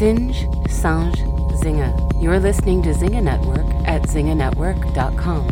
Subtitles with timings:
[0.00, 1.14] Singe, Sange,
[1.60, 2.22] Zinga.
[2.22, 5.50] You're listening to Zinga Network at zinganetwork.com.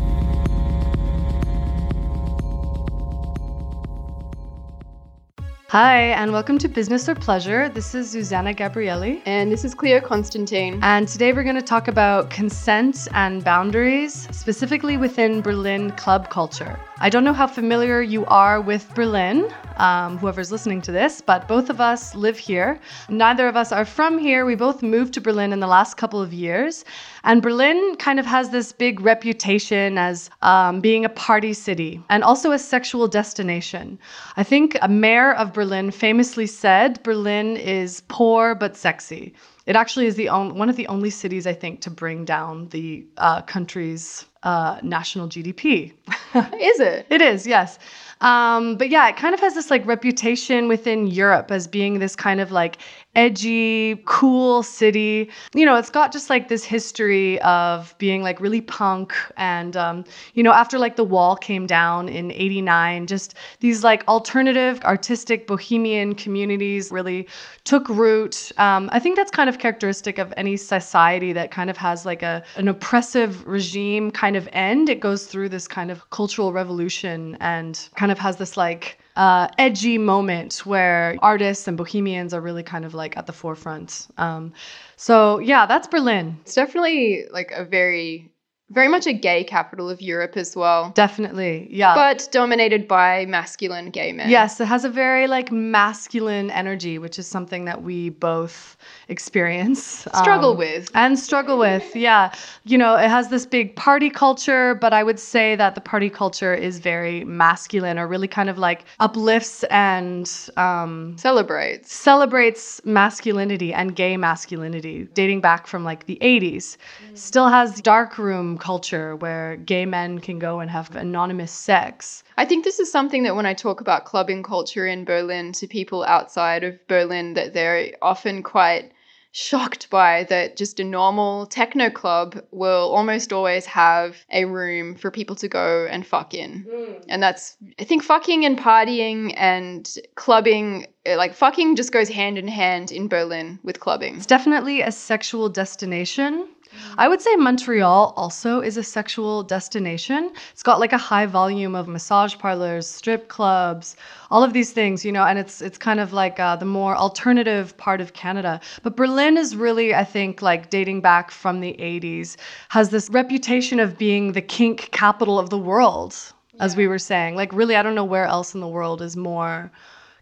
[5.69, 7.69] Hi, and welcome to Business or Pleasure.
[7.69, 9.21] This is Susanna Gabrielli.
[9.26, 10.80] And this is Cleo Constantine.
[10.83, 16.80] And today we're going to talk about consent and boundaries, specifically within Berlin club culture.
[17.01, 21.46] I don't know how familiar you are with Berlin, um, whoever's listening to this, but
[21.46, 22.80] both of us live here.
[23.09, 24.45] Neither of us are from here.
[24.45, 26.84] We both moved to Berlin in the last couple of years.
[27.23, 32.24] And Berlin kind of has this big reputation as um, being a party city and
[32.24, 33.96] also a sexual destination.
[34.37, 39.34] I think a mayor of Berlin famously said Berlin is poor but sexy.
[39.68, 42.68] It actually is the on- one of the only cities I think to bring down
[42.70, 45.92] the uh, country's uh, national GDP.
[46.34, 47.06] is it?
[47.10, 47.78] It is, yes.
[48.23, 52.16] Um, but yeah, it kind of has this like reputation within Europe as being this
[52.16, 52.78] kind of like
[53.19, 55.29] edgy, cool city.
[55.52, 59.13] You know, it's got just like this history of being like really punk.
[59.37, 64.07] And, um, you know, after like the wall came down in 89, just these like
[64.07, 67.27] alternative, artistic, bohemian communities really
[67.65, 68.53] took root.
[68.57, 72.23] Um, I think that's kind of characteristic of any society that kind of has like
[72.23, 74.89] a, an oppressive regime kind of end.
[74.89, 79.49] It goes through this kind of cultural revolution and kind of has this like uh,
[79.59, 84.07] edgy moment where artists and bohemians are really kind of like at the forefront.
[84.17, 84.53] Um,
[84.97, 86.39] so yeah, that's Berlin.
[86.43, 88.31] It's definitely like a very
[88.71, 90.91] very much a gay capital of Europe as well.
[90.91, 91.95] Definitely, yeah.
[91.95, 94.29] But dominated by masculine gay men.
[94.29, 98.77] Yes, it has a very like masculine energy, which is something that we both
[99.09, 101.97] experience, struggle um, with, and struggle with.
[101.97, 102.33] Yeah,
[102.65, 106.11] you know, it has this big party culture, but I would say that the party
[106.11, 113.73] culture is very masculine, or really kind of like uplifts and um, celebrates celebrates masculinity
[113.73, 116.77] and gay masculinity, dating back from like the 80s.
[117.11, 117.17] Mm.
[117.17, 122.23] Still has dark room culture where gay men can go and have anonymous sex.
[122.37, 125.67] I think this is something that when I talk about clubbing culture in Berlin to
[125.67, 128.93] people outside of Berlin that they're often quite
[129.33, 135.11] shocked by that just a normal techno club will almost always have a room for
[135.11, 136.67] people to go and fuck in.
[136.69, 137.05] Mm.
[137.09, 142.49] And that's, I think, fucking and partying and clubbing, like fucking just goes hand in
[142.49, 144.17] hand in Berlin with clubbing.
[144.17, 146.49] It's definitely a sexual destination.
[146.97, 150.33] I would say Montreal also is a sexual destination.
[150.53, 153.97] It's got like a high volume of massage parlors, strip clubs,
[154.31, 156.97] all of these things, you know, and it's it's kind of like uh, the more
[156.97, 158.61] alternative part of Canada.
[158.83, 162.37] But Berlin is really, I think, like dating back from the 80s,
[162.69, 166.15] has this reputation of being the kink capital of the world,
[166.55, 166.65] yeah.
[166.65, 167.34] as we were saying.
[167.34, 169.71] Like, really, I don't know where else in the world is more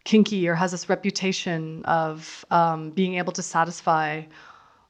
[0.05, 4.23] kinky or has this reputation of um, being able to satisfy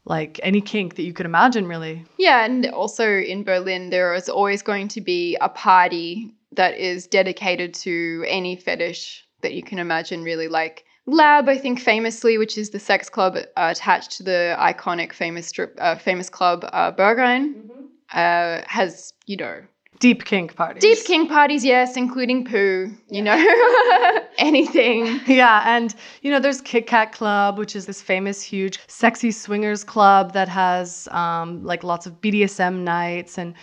[0.06, 2.04] like any kink that you could imagine, really.
[2.18, 7.06] Yeah, and also in Berlin, there is always going to be a party that is
[7.06, 10.48] dedicated to any fetish that you can imagine, really.
[10.48, 15.12] Like Lab, I think famously, which is the sex club uh, attached to the iconic
[15.12, 17.84] famous strip, uh, famous club uh, Berghain, mm-hmm.
[18.12, 19.60] uh, has you know
[19.98, 20.82] Deep kink parties.
[20.82, 23.36] Deep kink parties, yes, including poo, you know,
[24.38, 25.20] anything.
[25.26, 29.84] Yeah, and you know, there's Kit Kat Club, which is this famous, huge, sexy swingers
[29.84, 33.54] club that has um, like lots of BDSM nights and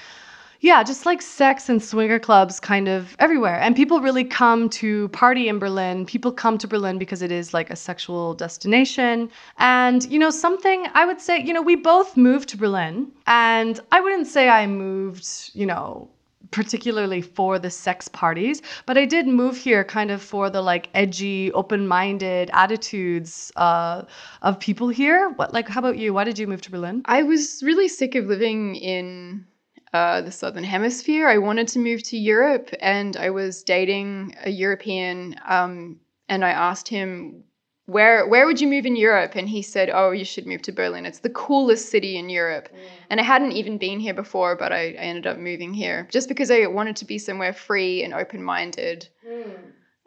[0.64, 3.60] yeah, just like sex and swinger clubs kind of everywhere.
[3.60, 6.06] And people really come to party in Berlin.
[6.06, 9.30] People come to Berlin because it is like a sexual destination.
[9.58, 13.12] And, you know, something I would say, you know, we both moved to Berlin.
[13.28, 16.10] And I wouldn't say I moved, you know,
[16.53, 20.88] particularly for the sex parties, but I did move here kind of for the like
[20.94, 24.03] edgy, open-minded attitudes uh,
[24.44, 25.30] of people here.
[25.31, 26.14] What like how about you?
[26.14, 27.02] Why did you move to Berlin?
[27.06, 29.46] I was really sick of living in
[29.94, 31.28] uh, the southern hemisphere.
[31.28, 36.52] I wanted to move to Europe, and I was dating a European, um, and I
[36.52, 37.44] asked him
[37.85, 39.35] where where would you move in Europe?
[39.35, 41.06] And he said, Oh, you should move to Berlin.
[41.06, 42.70] It's the coolest city in Europe.
[42.74, 42.80] Mm.
[43.09, 46.30] And I hadn't even been here before, but I, I, ended up moving here just
[46.30, 49.08] because I wanted to be somewhere free and open minded.
[49.28, 49.58] Mm.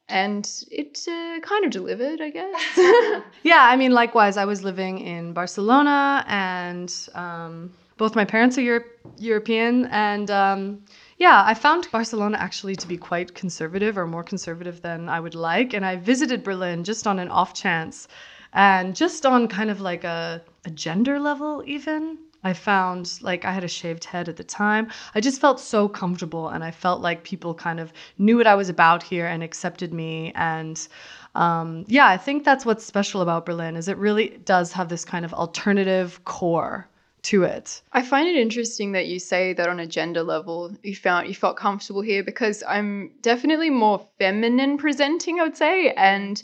[0.08, 2.62] And it uh, kind of delivered, I guess.
[3.42, 8.62] yeah, I mean, likewise, I was living in Barcelona, and um, both my parents are
[8.62, 8.84] Euro-
[9.18, 10.84] European, and um,
[11.18, 15.34] yeah, I found Barcelona actually to be quite conservative or more conservative than I would
[15.34, 15.72] like.
[15.72, 18.06] And I visited Berlin just on an off chance
[18.52, 22.18] and just on kind of like a, a gender level, even.
[22.44, 24.88] I found like I had a shaved head at the time.
[25.14, 28.54] I just felt so comfortable and I felt like people kind of knew what I
[28.54, 30.86] was about here and accepted me and
[31.34, 35.04] um, yeah, I think that's what's special about Berlin is it really does have this
[35.04, 36.88] kind of alternative core
[37.26, 37.82] to it.
[37.92, 41.34] I find it interesting that you say that on a gender level you found you
[41.34, 46.42] felt comfortable here because I'm definitely more feminine presenting, I would say, and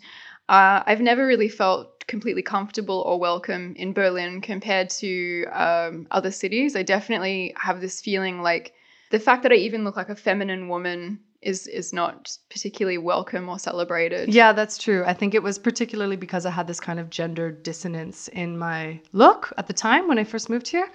[0.49, 6.32] uh, I've never really felt completely comfortable or welcome in Berlin compared to um, other
[6.32, 6.75] cities.
[6.75, 8.75] I definitely have this feeling like
[9.11, 13.48] the fact that I even look like a feminine woman is is not particularly welcome
[13.48, 14.32] or celebrated.
[14.32, 15.04] Yeah, that's true.
[15.04, 19.00] I think it was particularly because I had this kind of gender dissonance in my
[19.12, 20.88] look at the time when I first moved here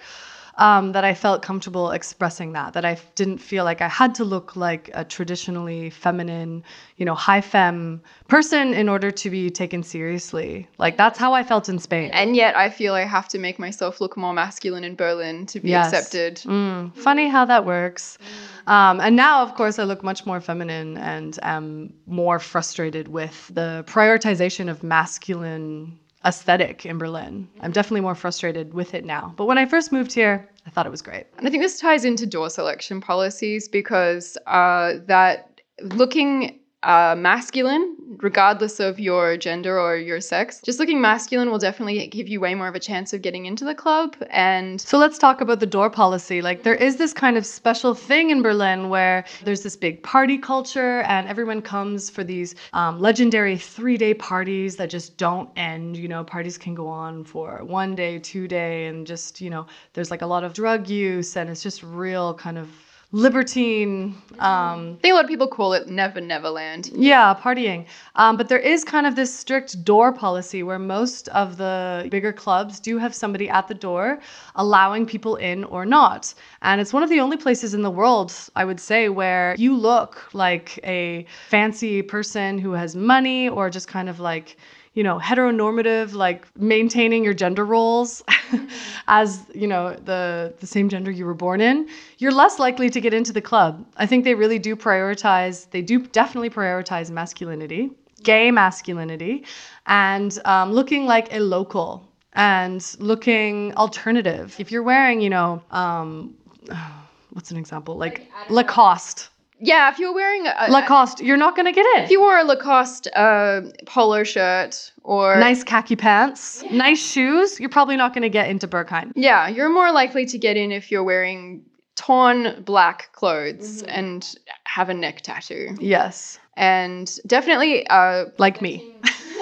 [0.58, 4.24] um, that I felt comfortable expressing that, that I didn't feel like I had to
[4.24, 6.64] look like a traditionally feminine,
[6.96, 10.68] you know, high femme person in order to be taken seriously.
[10.76, 12.10] Like that's how I felt in Spain.
[12.12, 15.60] And yet I feel I have to make myself look more masculine in Berlin to
[15.60, 15.92] be Yes.
[15.92, 16.36] accepted.
[16.44, 18.18] Mm, funny how that works.
[18.66, 23.50] Um, and now, of course, I look much more feminine and am more frustrated with
[23.54, 27.48] the prioritization of masculine aesthetic in Berlin.
[27.60, 29.34] I'm definitely more frustrated with it now.
[29.36, 31.26] But when I first moved here, I thought it was great.
[31.36, 37.96] And I think this ties into door selection policies because uh, that looking uh, masculine,
[38.22, 42.54] regardless of your gender or your sex, just looking masculine will definitely give you way
[42.54, 44.16] more of a chance of getting into the club.
[44.30, 46.40] And So let's talk about the door policy.
[46.40, 50.38] Like there is this kind of special thing in Berlin where there's this big party
[50.38, 55.96] culture and everyone comes for these um, legendary three-day parties that just don't end.
[55.96, 59.66] You know, parties can go on for one day, two day, and just you know,
[59.94, 62.68] there's like a lot of drug use and it's just real kind of
[63.10, 64.14] libertine.
[64.38, 66.90] Um, I think a lot of people call it Never Neverland.
[66.94, 67.86] yeah, partying.
[68.16, 72.32] Um, but there is kind of this strict door policy where most of the bigger
[72.32, 74.20] clubs do have somebody at the door
[74.56, 76.34] allowing people in or not.
[76.60, 79.74] And it's one of the only places in the world, I would say, where you
[79.74, 84.56] look like a fancy person who has money or just kind of like,
[84.98, 88.20] you know, heteronormative, like maintaining your gender roles
[89.06, 93.00] as, you know, the the same gender you were born in, you're less likely to
[93.00, 93.86] get into the club.
[93.96, 97.92] I think they really do prioritize, they do definitely prioritize masculinity,
[98.24, 99.44] gay masculinity,
[99.86, 104.56] and um, looking like a local and looking alternative.
[104.58, 106.34] If you're wearing, you know, um,
[107.34, 107.94] what's an example?
[107.96, 109.28] Like Lacoste.
[109.60, 112.04] Yeah, if you're wearing a, Lacoste, you're not going to get in.
[112.04, 117.68] if you wore a Lacoste uh, polo shirt or nice khaki pants, nice shoes, you're
[117.68, 119.12] probably not going to get into Berghain.
[119.16, 121.64] Yeah, you're more likely to get in if you're wearing
[121.96, 125.74] torn black clothes and have a neck tattoo.
[125.80, 128.94] Yes, And definitely, uh, like me.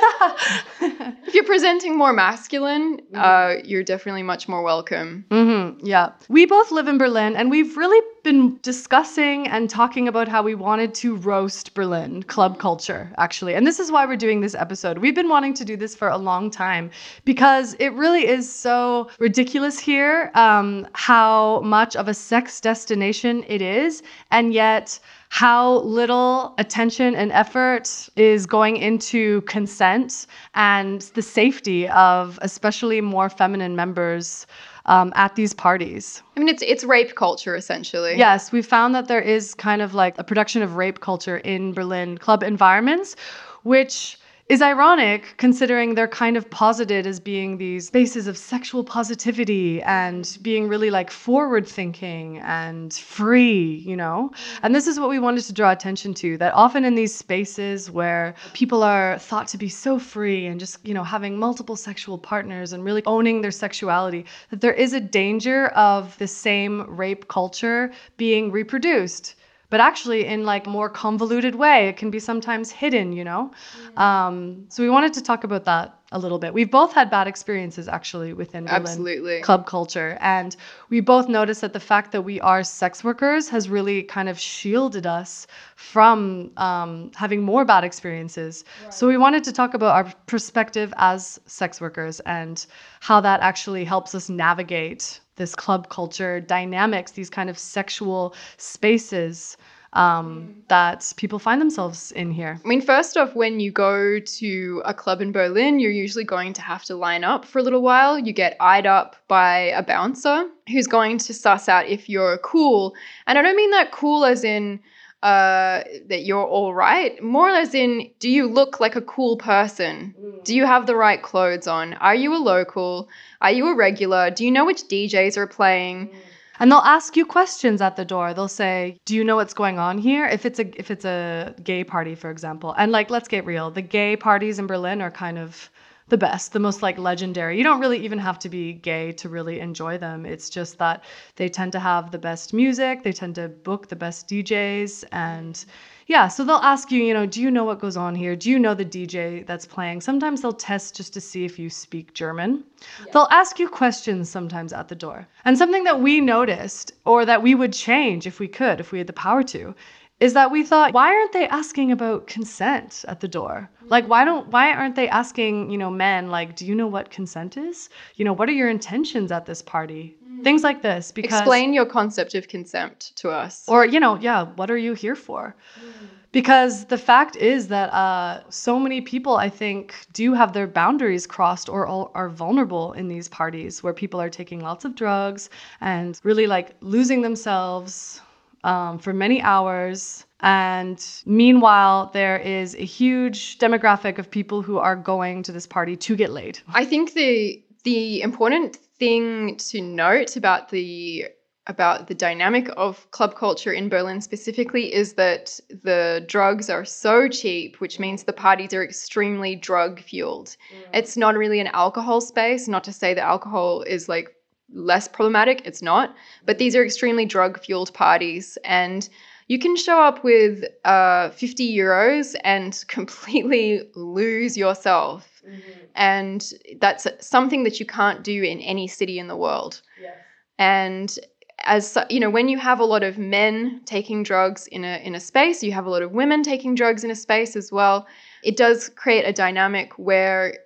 [0.81, 5.25] if you're presenting more masculine, uh, you're definitely much more welcome.
[5.31, 6.13] hmm yeah.
[6.29, 10.55] We both live in Berlin and we've really been discussing and talking about how we
[10.55, 13.55] wanted to roast Berlin club culture, actually.
[13.55, 14.99] And this is why we're doing this episode.
[14.99, 16.91] We've been wanting to do this for a long time
[17.25, 23.63] because it really is so ridiculous here um, how much of a sex destination it
[23.63, 24.03] is.
[24.31, 24.99] And yet,
[25.29, 33.29] how little attention and effort is going into consent and the safety of especially more
[33.29, 34.47] feminine members
[34.87, 36.23] um, at these parties.
[36.37, 38.17] I mean, it's it's rape culture essentially.
[38.17, 41.73] Yes, we found that there is kind of like a production of rape culture in
[41.73, 43.17] Berlin club environments,
[43.65, 49.83] which is ironic considering they're kind of posited as being these spaces of sexual positivity
[49.83, 54.31] and being really like forward thinking and free, you know?
[54.63, 57.91] And this is what we wanted to draw attention to that often in these spaces
[57.91, 62.17] where people are thought to be so free and just, you know, having multiple sexual
[62.17, 67.27] partners and really owning their sexuality, that there is a danger of the same rape
[67.27, 69.35] culture being reproduced
[69.71, 73.51] but actually in like a more convoluted way it can be sometimes hidden you know?
[73.97, 76.55] Um, so we wanted to talk about that a little bit.
[76.55, 79.41] We've both had bad experiences actually within Absolutely.
[79.41, 80.55] club culture and
[80.89, 84.39] we both noticed that the fact that we are sex workers has really kind of
[84.39, 88.65] shielded us from um, having more bad experiences.
[88.91, 92.65] So we wanted to talk about our perspective as sex workers and
[93.01, 99.57] how that actually helps us navigate this club culture dynamics these kind of sexual spaces
[99.93, 104.83] um, that people find themselves in here I mean, first off, when you go to
[104.85, 107.81] a club in Berlin, you're usually going to have to line up for a little
[107.81, 108.19] while.
[108.19, 112.97] You get eyed up by a bouncer who's going to suss out if you're cool.
[113.29, 114.81] And I don't mean that cool as in
[115.27, 119.37] uh, that you're all right, more or less in, do you look like a cool
[119.37, 120.15] person
[120.45, 121.95] Do you have the right clothes on?
[121.95, 123.09] Are you a local?
[123.41, 124.31] Are you a regular?
[124.31, 126.15] Do you know which DJs are playing?
[126.61, 128.33] And they'll ask you questions at the door.
[128.33, 131.55] They'll say, "Do you know what's going on here?" If it's a if it's a
[131.71, 132.73] gay party, for example.
[132.79, 133.73] And like, let's get real.
[133.73, 135.71] The gay parties in Berlin are kind of
[136.09, 137.59] the best, the most like legendary.
[137.59, 140.25] You don't really even have to be gay to really enjoy them.
[140.25, 141.03] It's just that
[141.35, 145.65] they tend to have the best music, they tend to book the best DJs and
[146.09, 148.37] yeah, so they'll ask you, you know, do you know what goes on here?
[148.37, 150.01] Do you know the DJ that's playing?
[150.01, 152.63] Sometimes they'll test just to see if you speak German.
[153.01, 153.13] Yeah.
[153.13, 155.27] They'll ask you questions sometimes at the door.
[155.45, 158.99] And something that we noticed or that we would change if we could, if we
[158.99, 159.75] had the power to,
[160.21, 164.25] is that we thought why aren't they asking about consent at the door like why
[164.25, 167.89] don't why aren't they asking you know men like do you know what consent is
[168.17, 170.43] you know what are your intentions at this party mm.
[170.43, 174.45] things like this because explain your concept of consent to us or you know yeah
[174.57, 176.09] what are you here for mm.
[176.33, 181.27] because the fact is that uh, so many people i think do have their boundaries
[181.27, 185.51] crossed or are vulnerable in these parties where people are taking lots of drugs
[185.83, 188.23] and really like losing themselves
[188.67, 190.27] um, for many hours.
[190.41, 195.97] And meanwhile, there is a huge demographic of people who are going to this party
[195.97, 196.59] to get laid.
[196.75, 201.27] I think the the important thing to note about the
[201.69, 207.29] about the dynamic of club culture in Berlin specifically is that the drugs are so
[207.29, 210.49] cheap, which means the parties are extremely drug fueled.
[210.49, 210.99] Mm.
[210.99, 214.37] It's not really an alcohol space, not to say that alcohol is like
[214.73, 215.63] less problematic.
[215.65, 216.15] It's not.
[216.45, 218.59] But these are extremely drug fueled parties.
[218.65, 219.09] And
[219.49, 225.43] you can show up with uh, 50 euros and completely lose yourself.
[225.47, 225.61] Mm-hmm.
[225.95, 229.81] And that's something that you can't do in any city in the world.
[230.01, 230.17] Yes.
[230.59, 231.19] And
[231.61, 235.15] as you know when you have a lot of men taking drugs in a in
[235.15, 238.07] a space you have a lot of women taking drugs in a space as well
[238.47, 240.57] it does create a dynamic where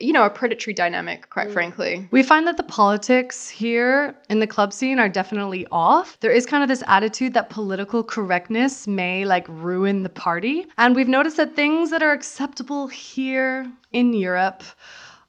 [0.00, 1.52] you know a predatory dynamic quite mm.
[1.52, 2.08] frankly.
[2.10, 6.18] We find that the politics here in the club scene are definitely off.
[6.18, 10.66] There is kind of this attitude that political correctness may like ruin the party.
[10.76, 14.62] And we've noticed that things that are acceptable here in europe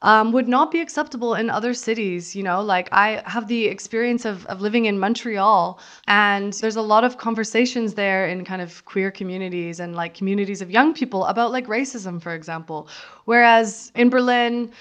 [0.02, 2.36] um, would not be acceptable in other cities.
[2.36, 6.82] You know, like I have the experience of, of living in Montreal, and there's a
[6.82, 11.26] lot of conversations there in kind of queer communities and like communities of young people
[11.26, 12.88] about like racism, for example.
[13.26, 14.72] Whereas in Berlin,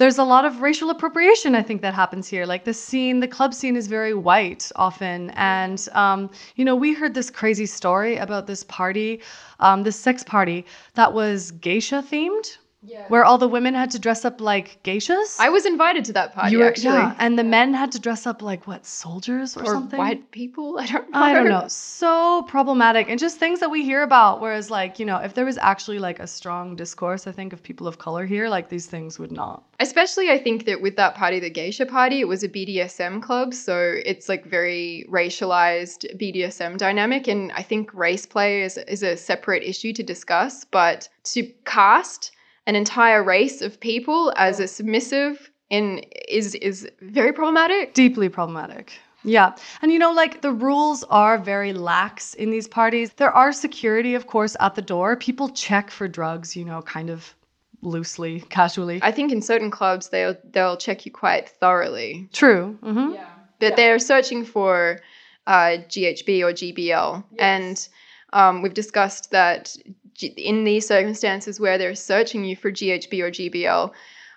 [0.00, 3.28] there's a lot of racial appropriation i think that happens here like the scene the
[3.28, 8.16] club scene is very white often and um, you know we heard this crazy story
[8.16, 9.20] about this party
[9.58, 13.06] um, this sex party that was geisha themed yeah.
[13.08, 15.36] Where all the women had to dress up like geishas.
[15.38, 16.94] I was invited to that party were, actually.
[16.94, 19.98] Yeah, and the men had to dress up like what soldiers or, or something.
[19.98, 20.78] white people.
[20.80, 21.18] I don't know.
[21.18, 21.68] I don't know.
[21.68, 24.40] So problematic and just things that we hear about.
[24.40, 27.62] Whereas like you know, if there was actually like a strong discourse, I think of
[27.62, 29.62] people of color here, like these things would not.
[29.78, 33.52] Especially, I think that with that party, the geisha party, it was a BDSM club,
[33.52, 39.18] so it's like very racialized BDSM dynamic, and I think race play is is a
[39.18, 40.64] separate issue to discuss.
[40.64, 42.32] But to cast
[42.70, 47.94] an entire race of people as a submissive in is is very problematic.
[47.94, 48.92] Deeply problematic.
[49.24, 49.56] Yeah.
[49.82, 53.12] And you know, like the rules are very lax in these parties.
[53.14, 55.16] There are security, of course, at the door.
[55.16, 57.34] People check for drugs, you know, kind of
[57.82, 59.00] loosely, casually.
[59.02, 62.28] I think in certain clubs they'll they'll check you quite thoroughly.
[62.32, 62.78] True.
[62.84, 63.14] Mm-hmm.
[63.14, 63.26] Yeah.
[63.58, 63.76] But yeah.
[63.76, 65.00] they're searching for
[65.48, 67.40] uh, GHB or GBL, yes.
[67.40, 67.88] and
[68.32, 69.76] um, we've discussed that
[70.22, 73.92] in these circumstances where they're searching you for GHB or GBL,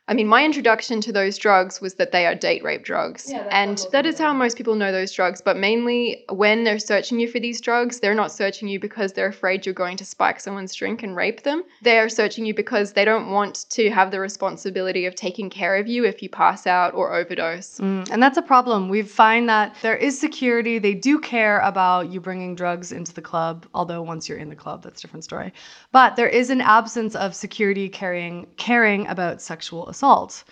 [0.09, 3.31] I mean, my introduction to those drugs was that they are date rape drugs.
[3.31, 5.41] Yeah, and that is how most people know those drugs.
[5.41, 9.27] But mainly when they're searching you for these drugs, they're not searching you because they're
[9.27, 11.63] afraid you're going to spike someone's drink and rape them.
[11.81, 15.77] They are searching you because they don't want to have the responsibility of taking care
[15.77, 17.79] of you if you pass out or overdose.
[17.79, 18.89] Mm, and that's a problem.
[18.89, 20.79] We find that there is security.
[20.79, 24.55] They do care about you bringing drugs into the club, although once you're in the
[24.55, 25.53] club, that's a different story.
[25.93, 30.43] But there is an absence of security carrying caring about sexual assault.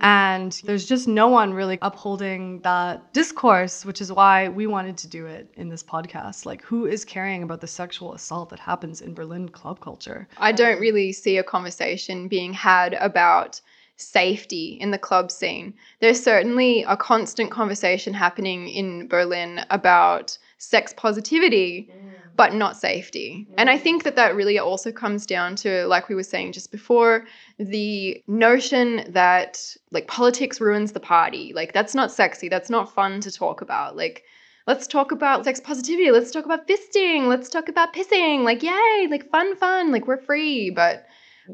[0.00, 5.08] And there's just no one really upholding that discourse, which is why we wanted to
[5.08, 6.44] do it in this podcast.
[6.44, 10.28] Like, who is caring about the sexual assault that happens in Berlin club culture?
[10.38, 13.60] I don't really see a conversation being had about
[13.96, 15.74] safety in the club scene.
[16.00, 21.88] There's certainly a constant conversation happening in Berlin about sex positivity.
[21.90, 22.04] Mm
[22.36, 23.46] but not safety.
[23.56, 26.72] And I think that that really also comes down to, like we were saying just
[26.72, 27.26] before,
[27.58, 31.52] the notion that like politics ruins the party.
[31.54, 32.48] Like, that's not sexy.
[32.48, 33.96] That's not fun to talk about.
[33.96, 34.24] Like,
[34.66, 36.10] let's talk about sex positivity.
[36.10, 37.28] Let's talk about fisting.
[37.28, 38.44] Let's talk about pissing.
[38.44, 39.92] Like, yay, like fun, fun.
[39.92, 40.70] Like, we're free.
[40.70, 41.06] But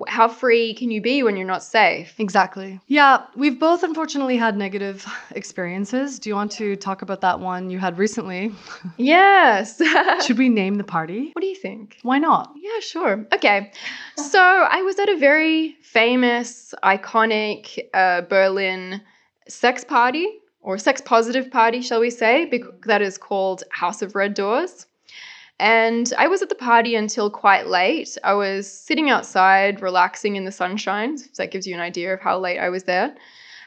[0.07, 2.15] how free can you be when you're not safe?
[2.19, 2.81] Exactly.
[2.87, 6.19] Yeah, we've both unfortunately had negative experiences.
[6.19, 8.53] Do you want to talk about that one you had recently?
[8.97, 9.81] Yes.
[10.27, 11.31] Should we name the party?
[11.33, 11.99] what do you think?
[12.03, 12.53] Why not?
[12.57, 13.27] Yeah, sure.
[13.35, 13.73] Okay.
[14.17, 19.01] So I was at a very famous, iconic uh, Berlin
[19.49, 20.27] sex party
[20.61, 24.87] or sex positive party, shall we say, bec- that is called House of Red Doors.
[25.61, 28.17] And I was at the party until quite late.
[28.25, 31.19] I was sitting outside, relaxing in the sunshine.
[31.19, 33.15] So that gives you an idea of how late I was there.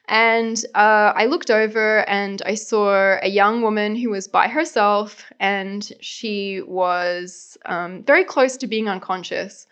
[0.08, 5.32] And uh, I looked over and I saw a young woman who was by herself,
[5.40, 9.68] and she was um, very close to being unconscious.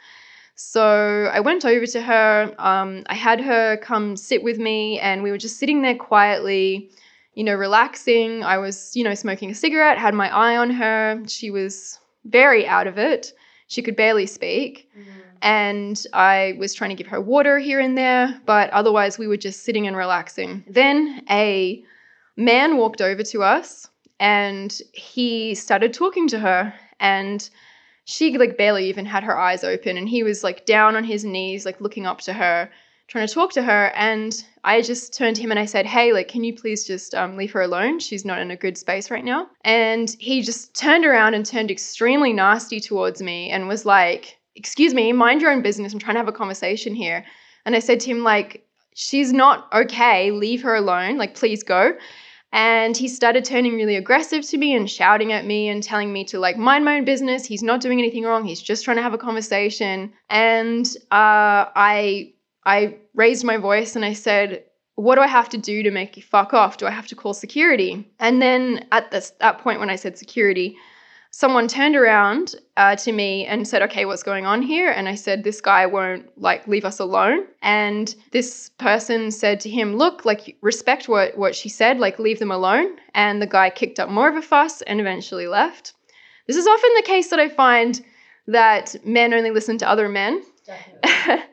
[0.54, 2.54] So I went over to her.
[2.60, 6.92] Um, I had her come sit with me, and we were just sitting there quietly,
[7.34, 8.44] you know, relaxing.
[8.44, 11.24] I was, you know, smoking a cigarette, had my eye on her.
[11.28, 13.34] She was very out of it.
[13.68, 14.90] She could barely speak.
[14.98, 15.20] Mm-hmm.
[15.42, 19.38] And I was trying to give her water here and there, but otherwise we were
[19.38, 20.64] just sitting and relaxing.
[20.68, 21.84] Then a
[22.38, 23.88] man walked over to us
[24.20, 27.50] and he started talking to her and
[28.06, 31.24] she like barely even had her eyes open and he was like down on his
[31.24, 32.70] knees like looking up to her
[33.12, 36.14] trying to talk to her and i just turned to him and i said hey
[36.14, 38.00] like can you please just um, leave her alone?
[38.00, 39.48] She's not in a good space right now.
[39.66, 44.94] And he just turned around and turned extremely nasty towards me and was like excuse
[44.94, 45.94] me mind your own business.
[45.94, 47.26] I'm trying to have a conversation here.
[47.66, 48.66] And i said to him like
[48.96, 50.32] she's not okay.
[50.32, 51.18] Leave her alone.
[51.18, 51.94] Like please go.
[52.54, 56.26] And he started turning really aggressive to me and shouting at me and telling me
[56.26, 57.46] to like mind my own business.
[57.46, 58.44] He's not doing anything wrong.
[58.46, 60.14] He's just trying to have a conversation.
[60.30, 62.34] And uh, i
[62.66, 64.64] i raised my voice and i said
[64.96, 67.16] what do i have to do to make you fuck off do i have to
[67.16, 70.78] call security and then at this that point when i said security
[71.32, 75.16] someone turned around uh, to me and said, "Okay, what's going on here?" And I
[75.16, 80.26] said, "This guy won't like leave us alone." And this person said to him, "Look,
[80.26, 84.10] like respect what what she said, like leave them alone." And the guy kicked up
[84.10, 85.94] more of a fuss and eventually left.
[86.48, 88.04] This is often the case that I find
[88.48, 90.44] that men only listen to other men.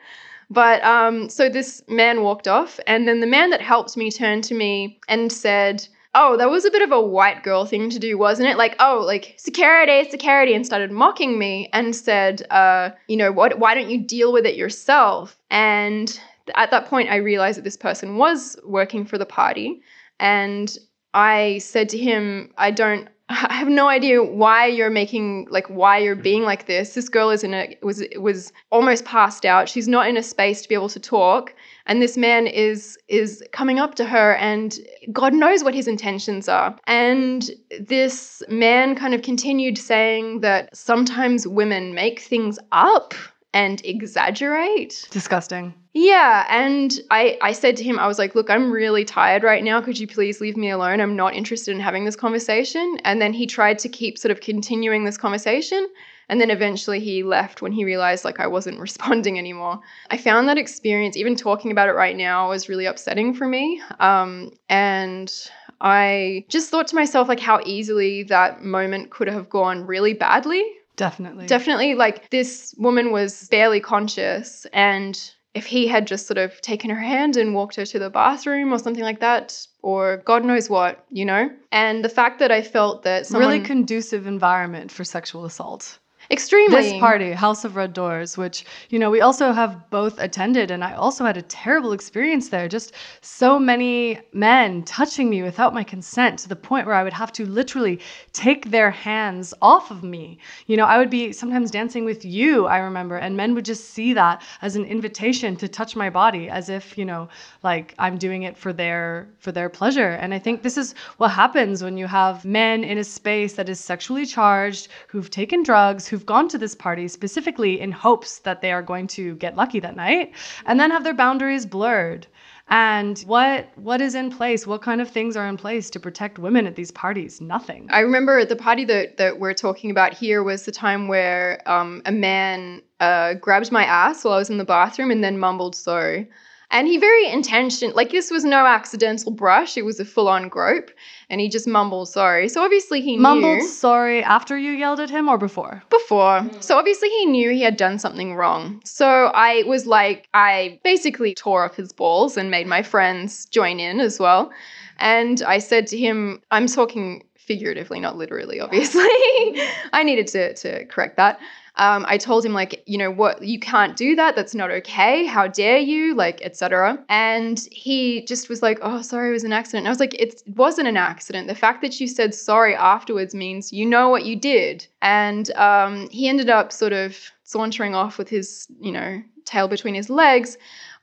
[0.51, 4.45] but um, so this man walked off, and then the man that helped me turned
[4.45, 7.99] to me and said, oh, that was a bit of a white girl thing to
[7.99, 8.57] do, wasn't it?
[8.57, 13.59] Like, oh, like security, security, and started mocking me and said, uh, you know, what?
[13.59, 15.39] Why don't you deal with it yourself?
[15.51, 16.19] And
[16.55, 19.83] at that point, I realized that this person was working for the party,
[20.19, 20.77] and
[21.15, 23.09] I said to him, I don't.
[23.31, 26.95] I have no idea why you're making like why you're being like this.
[26.95, 29.69] This girl is in a was was almost passed out.
[29.69, 31.55] She's not in a space to be able to talk
[31.89, 34.79] and this man is is coming up to her and
[35.11, 41.49] god knows what his intentions are and this man kind of continued saying that sometimes
[41.49, 43.15] women make things up
[43.59, 45.75] and exaggerate Disgusting.
[45.93, 49.65] yeah, and I, I said to him, I was like, look, I'm really tired right
[49.65, 49.81] now.
[49.81, 51.01] Could you please leave me alone?
[51.01, 52.99] I'm not interested in having this conversation.
[53.05, 55.89] And then he tried to keep sort of continuing this conversation.
[56.29, 59.81] And then eventually he left when he realized like I wasn't responding anymore.
[60.11, 63.83] I found that experience, even talking about it right now, was really upsetting for me.
[63.99, 65.33] Um, and
[65.81, 70.65] I just thought to myself like how easily that moment could have gone really badly.
[70.99, 71.47] Definitely.
[71.47, 75.19] Definitely, like this woman was barely conscious, and
[75.55, 78.73] if he had just sort of taken her hand and walked her to the bathroom
[78.73, 81.51] or something like that, or God knows what, you know?
[81.73, 85.99] And the fact that I felt that someone really conducive environment for sexual assault.
[86.31, 90.71] Extremely This party, House of Red Doors, which, you know, we also have both attended,
[90.71, 92.69] and I also had a terrible experience there.
[92.69, 97.15] Just so many men touching me without my consent to the point where I would
[97.15, 98.01] have to literally
[98.33, 100.39] take their hands off of me.
[100.67, 103.91] You know, I would be sometimes dancing with you, I remember, and men would just
[103.91, 107.29] see that as an invitation to touch my body as if, you know,
[107.63, 110.11] like I'm doing it for their for their pleasure.
[110.11, 113.69] And I think this is what happens when you have men in a space that
[113.69, 118.61] is sexually charged, who've taken drugs, who've gone to this party specifically in hopes that
[118.61, 120.33] they are going to get lucky that night,
[120.67, 122.27] and then have their boundaries blurred.
[122.71, 124.67] And what what is in place?
[124.67, 127.41] What kind of things are in place to protect women at these parties?
[127.41, 127.87] Nothing.
[127.91, 132.03] I remember the party that, that we're talking about here was the time where um,
[132.05, 135.77] a man uh, grabbed my ass while I was in the bathroom and then mumbled
[135.77, 136.29] sorry.
[136.71, 140.91] And he very intention like this was no accidental brush, it was a full-on grope,
[141.31, 142.49] and he just mumbled sorry.
[142.49, 145.83] So obviously he knew Mumbled knew sorry after you yelled at him or before?
[145.89, 146.43] before.
[146.43, 146.61] Hmm.
[146.61, 148.83] So obviously he knew he had done something wrong.
[148.85, 153.81] So I was like, I basically tore off his balls and made my friends join
[153.81, 154.53] in as well.
[154.99, 159.01] And I said to him, I'm talking figuratively, not literally, obviously.
[159.95, 161.41] I needed to, to correct that.
[161.79, 164.37] Um, I told him like, you know what, you can't do that.
[164.37, 165.25] That's not okay.
[165.25, 166.15] How dare you?
[166.15, 167.03] Like, etc.
[167.09, 169.83] And he just was like, oh, sorry, it was an accident.
[169.83, 171.47] And I was like, it wasn't an accident.
[171.47, 174.87] The fact that you said sorry afterwards means you know what you did.
[175.03, 179.95] And um, he ended up sort of sauntering off with his, you know, tail between
[179.95, 180.59] his legs.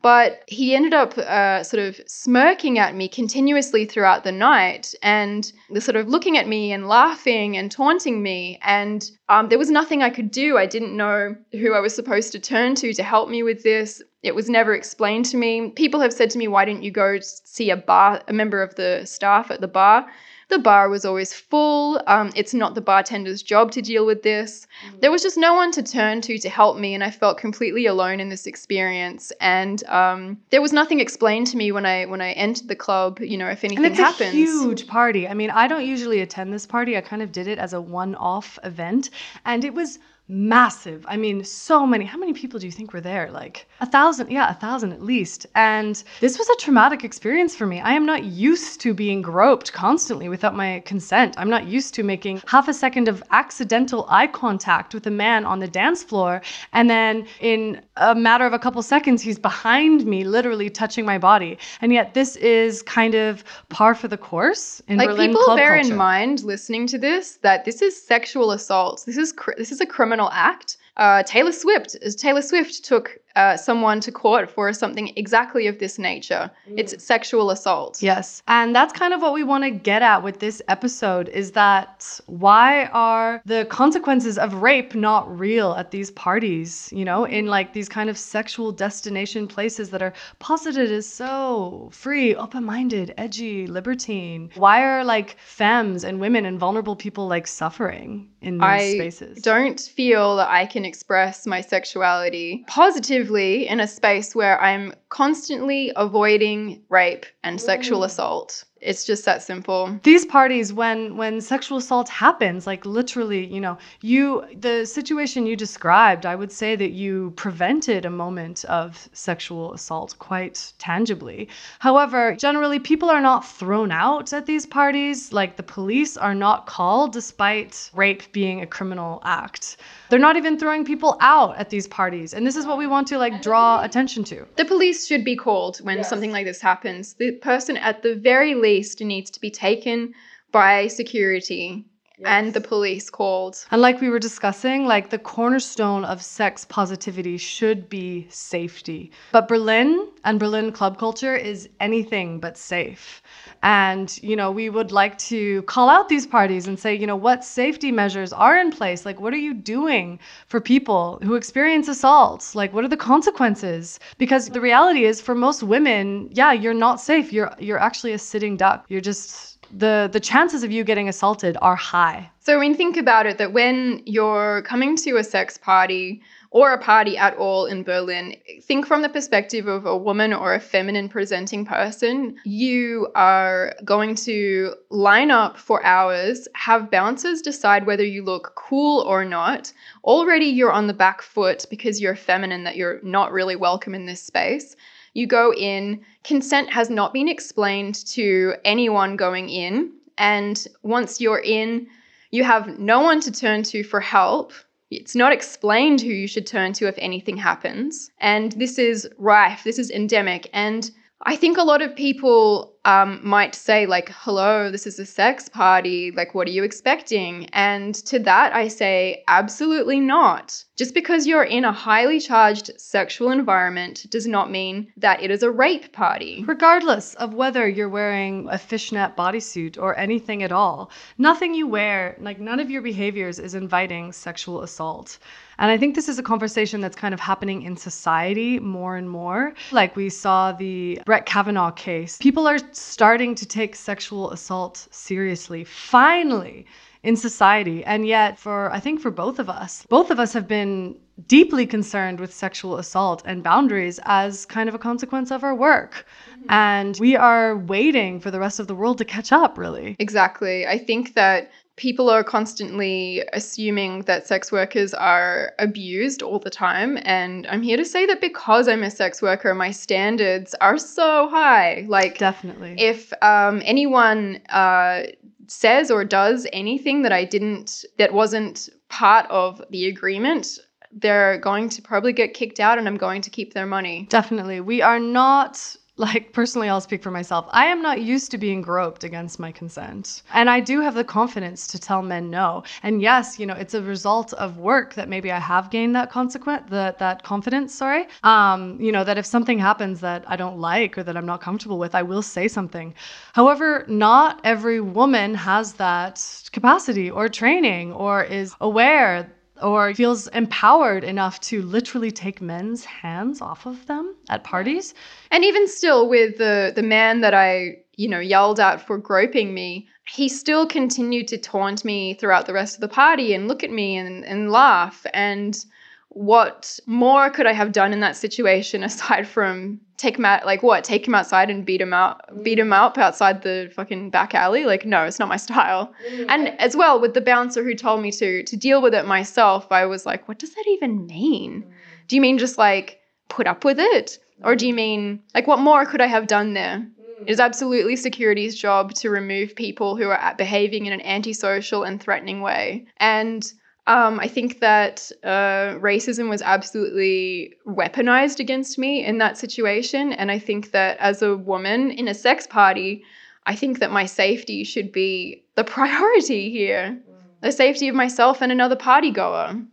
[0.06, 5.52] But he ended up uh, sort of smirking at me continuously throughout the night and
[5.80, 8.60] sort of looking at me and laughing and taunting me.
[8.62, 10.60] And um, there was nothing I could do.
[10.60, 14.04] I didn't know who I was supposed to turn to to help me with this.
[14.22, 15.72] It was never explained to me.
[15.72, 18.76] People have said to me, why didn't you go see a bar, a member of
[18.76, 20.06] the staff at the bar?
[20.50, 22.02] The bar was always full.
[22.08, 24.68] Um, it's not the bartender's job to deal with this.
[24.88, 25.02] Mm.
[25.02, 27.86] There was just no one to turn to to help me, and I felt completely
[27.86, 29.32] alone in this experience.
[29.42, 33.20] And um, there was nothing explained to me when I when I entered the club.
[33.20, 34.34] You know, if anything and it's happens.
[34.34, 35.28] a huge party.
[35.28, 36.96] I mean, I don't usually attend this party.
[36.98, 39.10] I kind of did it as a one-off event,
[39.46, 41.06] and it was massive.
[41.08, 42.04] I mean, so many.
[42.06, 43.30] How many people do you think were there?
[43.32, 45.46] Like a thousand, yeah, a thousand at least.
[45.56, 47.80] And this was a traumatic experience for me.
[47.80, 51.36] I am not used to being groped constantly without my consent.
[51.38, 55.46] I'm not used to making half a second of accidental eye contact with a man
[55.46, 56.42] on the dance floor.
[56.74, 61.20] And then in a matter of a couple seconds, he's behind me, literally touching my
[61.20, 61.58] body.
[61.82, 65.76] And yet, this is kind of par for the course in like Berlin people bear
[65.76, 65.92] culture.
[65.92, 69.04] in mind listening to this that this is sexual assault.
[69.06, 70.78] This is cr- this is a criminal act.
[70.97, 76.00] Uh, Taylor Swift, Taylor Swift took uh, someone to court for something exactly of this
[76.00, 76.50] nature.
[76.69, 76.80] Mm.
[76.80, 78.02] It's sexual assault.
[78.02, 78.41] Yes.
[78.48, 82.19] And that's kind of what we want to get at with this episode is that
[82.28, 87.74] why are the consequences of rape not real at these parties, you know, in like
[87.74, 94.50] these kind of sexual destination places that are posited as so free, open-minded, edgy, libertine?
[94.56, 99.38] Why are like femmes and women and vulnerable people like suffering in these I spaces?
[99.39, 103.25] I don't feel that I can express my sexuality positively
[103.68, 108.64] in a space where I'm constantly avoiding rape and sexual assault.
[108.86, 110.00] It's just that simple.
[110.04, 114.21] these parties when when sexual assault happens like literally you know you
[114.67, 120.15] the situation you described i would say that you prevented a moment of sexual assault
[120.19, 121.48] quite tangibly.
[121.80, 125.34] However generally people are not thrown out at these parties.
[125.39, 129.78] Like the police are not called despite rape being a criminal act.
[130.10, 132.34] They're not even throwing people out at these parties.
[132.34, 134.45] And this is what we want to like draw attention to.
[134.56, 137.15] The police should be called when something like this happens.
[137.15, 140.14] The person at the very least needs to be taken
[140.52, 141.86] by security
[142.24, 143.66] and the police called.
[143.72, 149.12] And like we were discussing, like the cornerstone of sex positivity should be safety.
[149.32, 153.22] But Berlin and Berlin club culture is anything but safe.
[153.65, 157.15] And, you know, we would like to call out these parties and say, you know,
[157.15, 159.08] what safety measures are in place?
[159.08, 162.54] Like, what are you doing for people who experience assaults?
[162.54, 163.99] Like, what are the consequences?
[164.19, 167.34] Because the reality is, for most women, yeah, you're not safe.
[167.34, 168.86] You're you're actually a sitting duck.
[168.88, 172.30] You're just the the chances of you getting assaulted are high.
[172.41, 176.21] So, I mean, think about it that when you're coming to a sex party
[176.56, 180.54] or a party at all in Berlin, think from the perspective of a woman or
[180.54, 182.38] a feminine presenting person.
[182.46, 189.02] You are going to line up for hours, have bouncers decide whether you look cool
[189.02, 189.74] or not.
[190.06, 194.06] Already you're on the back foot because you're feminine, that you're not really welcome in
[194.06, 194.78] this space.
[195.13, 199.91] You go in, consent has not been explained to anyone going in.
[200.18, 201.88] And once you're in,
[202.32, 204.54] you have no one to turn to for help.
[204.91, 208.10] It's not explained who you should turn to if anything happens.
[208.19, 210.50] And this is rife, this is endemic.
[210.54, 210.89] And
[211.21, 215.50] I think a lot of people um, might say, like, hello, this is a sex
[215.50, 216.12] party.
[216.12, 217.48] Like, what are you expecting?
[217.52, 220.63] And to that, I say, absolutely not.
[220.76, 225.41] Just because you're in a highly charged sexual environment does not mean that it is
[225.41, 226.43] a rape party.
[226.45, 232.17] Regardless of whether you're wearing a fishnet bodysuit or anything at all, nothing you wear,
[232.19, 235.17] like none of your behaviors, is inviting sexual assault.
[235.58, 239.10] And I think this is a conversation that's kind of happening in society more and
[239.10, 239.54] more.
[239.71, 242.17] Like we saw the Brett Kavanaugh case.
[242.17, 246.66] People are starting to take sexual assault seriously, finally,
[247.04, 247.84] in society.
[247.86, 250.96] And yet, for I think for both of us, both of us have been
[251.28, 256.06] deeply concerned with sexual assault and boundaries as kind of a consequence of our work.
[256.32, 256.46] Mm-hmm.
[256.50, 259.96] And we are waiting for the rest of the world to catch up, really.
[260.00, 260.68] Exactly.
[260.68, 266.98] I think that people are constantly assuming that sex workers are abused all the time.
[267.04, 271.28] And I'm here to say that because I'm a sex worker, my standards are so
[271.30, 271.86] high.
[271.88, 272.76] Like, Definitely.
[272.78, 275.04] if um, anyone uh,
[275.48, 280.60] says or does anything that I didn't, that wasn't part of the agreement,
[280.94, 284.08] they're going to probably get kicked out and I'm going to keep their money.
[284.10, 284.62] Definitely.
[284.62, 287.48] We are not like personally I'll speak for myself.
[287.52, 290.24] I am not used to being groped against my consent.
[290.34, 292.64] And I do have the confidence to tell men no.
[292.84, 296.12] And yes, you know, it's a result of work that maybe I have gained that
[296.12, 298.08] consequent that that confidence, sorry.
[298.24, 301.42] Um, you know, that if something happens that I don't like or that I'm not
[301.42, 302.94] comfortable with, I will say something.
[303.34, 311.04] However, not every woman has that capacity or training or is aware or feels empowered
[311.04, 314.94] enough to literally take men's hands off of them at parties.
[315.32, 319.54] And even still, with the the man that I you know yelled at for groping
[319.54, 323.63] me, he still continued to taunt me throughout the rest of the party and look
[323.63, 325.65] at me and, and laugh and
[326.10, 330.62] what more could I have done in that situation aside from take him out like
[330.62, 334.36] what take him outside and beat him out beat him up outside the fucking back
[334.36, 334.66] alley?
[334.66, 335.94] Like no it's not my style.
[336.10, 336.30] Mm-hmm.
[336.30, 339.72] and as well with the bouncer who told me to to deal with it myself
[339.72, 341.62] I was like what does that even mean?
[341.62, 341.72] Mm-hmm.
[342.08, 344.20] do you mean just like put up with it?
[344.44, 346.78] Or do you mean like what more could I have done there?
[347.20, 347.22] Mm.
[347.22, 352.02] it is absolutely security's job to remove people who are behaving in an antisocial and
[352.02, 352.86] threatening way.
[352.98, 353.52] And
[353.88, 360.12] um, I think that uh, racism was absolutely weaponized against me in that situation.
[360.12, 363.04] And I think that as a woman in a sex party,
[363.45, 367.41] I think that my safety should be the priority here mm.
[367.41, 369.54] the safety of myself and another party goer.
[369.54, 369.69] Mm.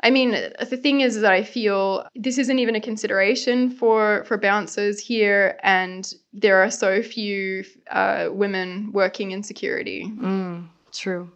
[0.00, 4.36] I mean, the thing is that I feel this isn't even a consideration for, for
[4.36, 10.04] bouncers here, and there are so few uh, women working in security.
[10.04, 11.30] Mm, true.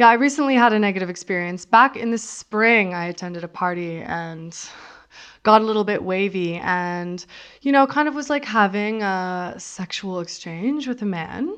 [0.00, 1.66] Yeah, I recently had a negative experience.
[1.66, 4.58] Back in the spring, I attended a party and
[5.42, 7.22] got a little bit wavy and,
[7.60, 11.54] you know, kind of was like having a sexual exchange with a man.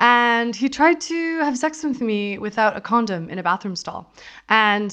[0.00, 4.12] And he tried to have sex with me without a condom in a bathroom stall.
[4.48, 4.92] And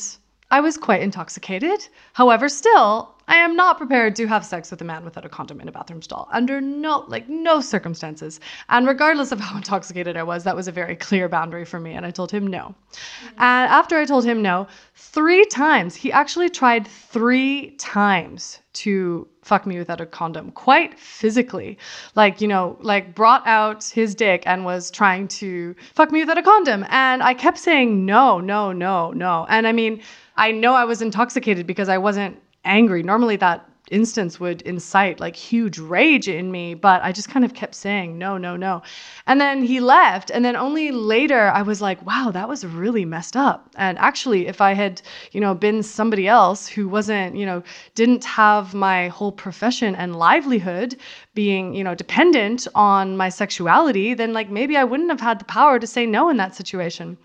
[0.52, 1.88] I was quite intoxicated.
[2.14, 5.62] However, still, I am not prepared to have sex with a man without a condom
[5.62, 8.42] in a bathroom stall under no like no circumstances.
[8.68, 11.94] And regardless of how intoxicated I was, that was a very clear boundary for me
[11.94, 12.76] and I told him no.
[12.92, 13.28] Mm-hmm.
[13.38, 19.66] And after I told him no, 3 times, he actually tried 3 times to fuck
[19.66, 21.78] me without a condom quite physically
[22.16, 26.38] like you know like brought out his dick and was trying to fuck me without
[26.38, 30.02] a condom and i kept saying no no no no and i mean
[30.38, 33.04] i know i was intoxicated because i wasn't angry.
[33.04, 37.54] Normally that instance would incite like huge rage in me, but I just kind of
[37.54, 38.82] kept saying no, no, no.
[39.28, 40.32] And then he left.
[40.32, 43.70] And then only later I was like, wow, that was really messed up.
[43.76, 45.02] And actually, if I had,
[45.34, 47.62] you know, been somebody else who wasn't, you know,
[47.94, 50.96] didn't have my whole profession and livelihood
[51.34, 55.46] being, you know, dependent on my sexuality, then like maybe I wouldn't have had the
[55.46, 57.18] power to say no in that situation.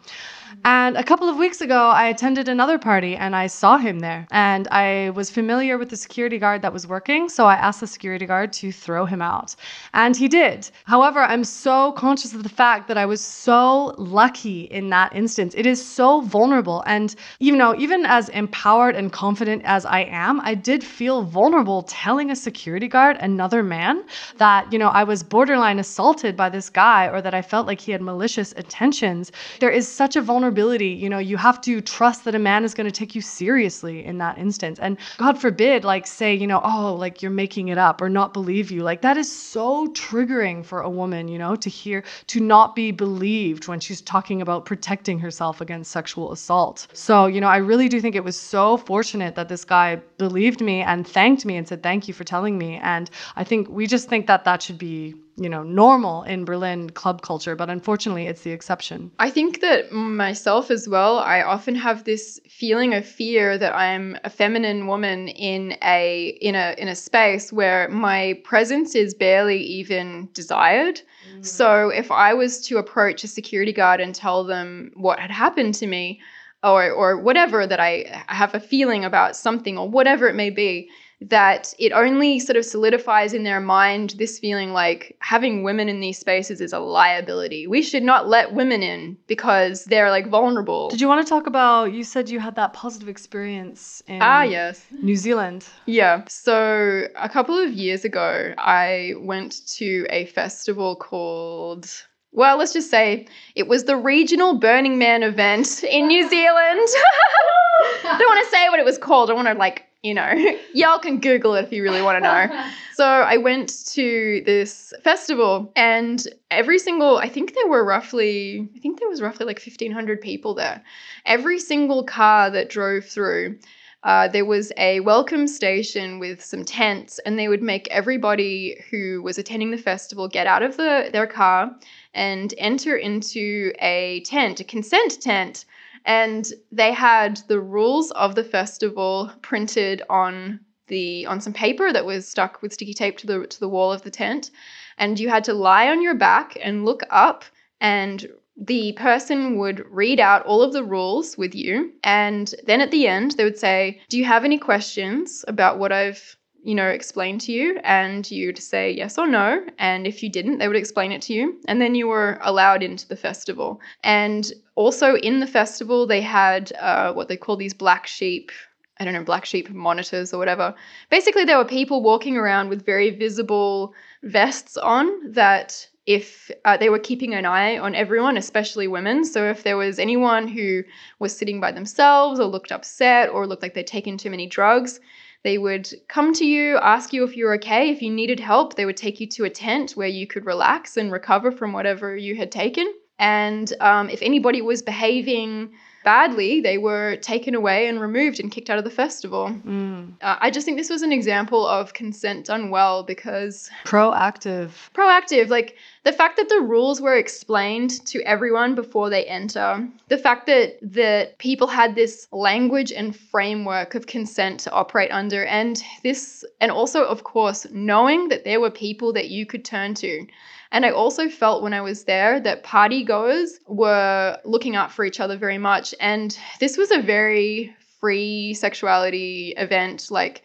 [0.65, 4.27] And a couple of weeks ago, I attended another party and I saw him there.
[4.31, 7.29] And I was familiar with the security guard that was working.
[7.29, 9.55] So I asked the security guard to throw him out.
[9.95, 10.71] And he did.
[10.85, 15.55] However, I'm so conscious of the fact that I was so lucky in that instance.
[15.57, 16.83] It is so vulnerable.
[16.87, 21.83] And, you know, even as empowered and confident as I am, I did feel vulnerable
[21.83, 24.05] telling a security guard, another man,
[24.39, 27.81] that, you know, I was borderline assaulted by this guy or that I felt like
[27.81, 29.33] he had malicious intentions.
[29.61, 32.62] There is such a vulnerability vulnerability, you know, you have to trust that a man
[32.62, 34.79] is going to take you seriously in that instance.
[34.79, 38.35] And God forbid, like, say, you know, oh, like you're making it up or not
[38.35, 38.83] believe you.
[38.83, 42.90] Like, that is so triggering for a woman, you know, to hear, to not be
[42.90, 46.87] believed when she's talking about protecting herself against sexual assault.
[46.92, 50.61] So, you know, I really do think it was so fortunate that this guy believed
[50.61, 52.77] me and thanked me and said, thank you for telling me.
[52.83, 56.90] And I think we just think that that should be you know normal in Berlin
[56.90, 59.11] club culture, but unfortunately it's the exception.
[59.18, 64.18] I think that myself as well, I often have this feeling of fear that I'm
[64.25, 69.62] a feminine woman in a in a in a space where my presence is barely
[69.62, 71.03] even desired.
[71.35, 71.44] Mm.
[71.44, 75.75] So if I was to approach a security guard and tell them what had happened
[75.75, 76.20] to me
[76.62, 80.88] or or whatever that I have a feeling about something or whatever it may be,
[81.29, 86.01] that it only sort of solidifies in their mind this feeling like having women in
[86.01, 87.67] these spaces is a liability.
[87.67, 90.89] We should not let women in because they're like vulnerable.
[90.89, 94.43] Did you want to talk about you said you had that positive experience in Ah,
[94.43, 94.85] yes.
[95.03, 95.67] New Zealand.
[95.87, 96.25] Yeah.
[96.29, 101.91] So, a couple of years ago, I went to a festival called
[102.33, 106.81] well, let's just say it was the regional Burning Man event in New Zealand.
[108.05, 109.31] I don't want to say what it was called.
[109.31, 110.33] I want to like you know,
[110.73, 112.71] y'all can Google it if you really want to know.
[112.95, 118.79] so I went to this festival, and every single, I think there were roughly, I
[118.79, 120.83] think there was roughly like 1,500 people there.
[121.25, 123.59] Every single car that drove through,
[124.05, 129.21] uh, there was a welcome station with some tents, and they would make everybody who
[129.23, 131.73] was attending the festival get out of the, their car
[132.14, 135.64] and enter into a tent, a consent tent.
[136.07, 142.07] And they had the rules of the festival printed on the on some paper that
[142.07, 144.51] was stuck with sticky tape to the to the wall of the tent.
[144.99, 147.45] And you had to lie on your back and look up
[147.81, 151.92] and the person would read out all of the rules with you.
[152.03, 155.92] And then at the end, they would say, Do you have any questions about what
[155.92, 159.64] I've you know, explained to you, and you'd say yes or no.
[159.79, 161.61] And if you didn't, they would explain it to you.
[161.68, 163.81] And then you were allowed into the festival.
[164.02, 168.50] And also in the festival, they had uh, what they call these black sheep
[168.98, 170.74] I don't know, black sheep monitors or whatever.
[171.11, 176.88] Basically, there were people walking around with very visible vests on that if uh, they
[176.88, 179.22] were keeping an eye on everyone, especially women.
[179.24, 180.83] So if there was anyone who
[181.18, 184.98] was sitting by themselves or looked upset or looked like they'd taken too many drugs,
[185.47, 187.91] they would come to you, ask you if you were okay.
[187.91, 190.97] If you needed help, they would take you to a tent where you could relax
[190.97, 192.93] and recover from whatever you had taken.
[193.21, 195.71] And um, if anybody was behaving
[196.07, 199.49] badly, they were taken away and removed and kicked out of the festival.
[199.66, 200.12] Mm.
[200.23, 204.71] Uh, I just think this was an example of consent done well because Proactive.
[204.95, 210.16] proactive, like the fact that the rules were explained to everyone before they enter, the
[210.16, 215.83] fact that that people had this language and framework of consent to operate under, and
[216.05, 220.25] this, and also of course knowing that there were people that you could turn to.
[220.72, 225.05] And I also felt when I was there that party goers were looking out for
[225.05, 225.94] each other very much.
[226.00, 230.11] And this was a very free sexuality event.
[230.11, 230.42] Like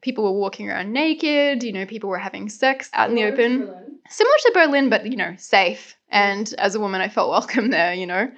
[0.00, 3.70] people were walking around naked, you know, people were having sex out in the open.
[4.08, 5.96] Similar to Berlin, but, you know, safe.
[6.10, 8.30] And as a woman, I felt welcome there, you know.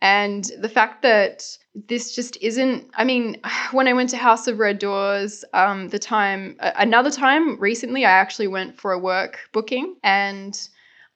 [0.00, 1.44] And the fact that
[1.86, 3.40] this just isn't, I mean,
[3.72, 8.10] when I went to House of Red Doors, um, the time, another time recently, I
[8.10, 10.68] actually went for a work booking and